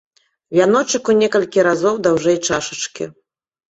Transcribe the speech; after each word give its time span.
Вяночак 0.59 1.11
у 1.13 1.17
некалькі 1.21 1.59
разоў 1.71 2.03
даўжэй 2.11 2.37
чашачкі. 2.47 3.03